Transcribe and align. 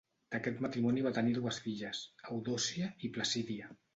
D'aquest 0.35 0.61
matrimoni 0.65 1.03
va 1.07 1.11
tenir 1.17 1.33
dues 1.35 1.59
filles, 1.67 2.01
Eudòcia 2.37 2.91
i 3.09 3.13
Placídia. 3.19 3.73